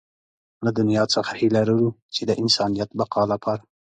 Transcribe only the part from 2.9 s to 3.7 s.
بقا لپاره.